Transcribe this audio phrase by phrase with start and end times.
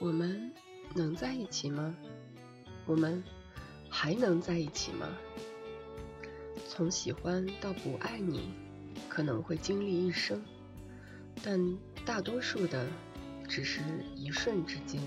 [0.00, 0.50] 我们
[0.94, 1.94] 能在一起吗？
[2.86, 3.22] 我们
[3.90, 5.06] 还能在一起吗？
[6.66, 8.54] 从喜欢到不爱你
[9.10, 10.42] 可能会经历一生
[11.42, 11.76] 但
[12.06, 12.86] 大多数的
[13.46, 13.82] 只是
[14.16, 15.02] 一瞬之间。